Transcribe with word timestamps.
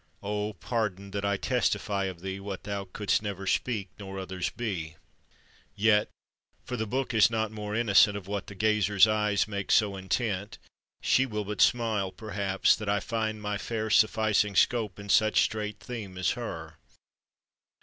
Oh, 0.23 0.53
pardon, 0.53 1.11
that 1.11 1.23
I 1.23 1.37
testify 1.37 2.05
of 2.05 2.21
thee 2.21 2.39
What 2.39 2.63
thou 2.63 2.85
couldst 2.85 3.21
never 3.21 3.45
speak, 3.45 3.89
nor 3.99 4.17
others 4.17 4.49
be! 4.49 4.95
Yet 5.75 6.09
(for 6.65 6.75
the 6.75 6.87
book 6.87 7.13
is 7.13 7.29
not 7.29 7.51
more 7.51 7.75
innocent 7.75 8.17
Of 8.17 8.25
what 8.25 8.47
the 8.47 8.55
gazer's 8.55 9.05
eyes 9.07 9.47
makes 9.47 9.75
so 9.75 9.95
intent), 9.95 10.57
She 11.03 11.27
will 11.27 11.45
but 11.45 11.61
smile, 11.61 12.11
perhaps, 12.11 12.75
that 12.77 12.89
I 12.89 12.99
find 12.99 13.39
my 13.39 13.59
fair 13.59 13.91
Sufficing 13.91 14.55
scope 14.55 14.97
in 14.97 15.07
such 15.07 15.41
strait 15.43 15.79
theme 15.79 16.17
as 16.17 16.31
her. 16.31 16.79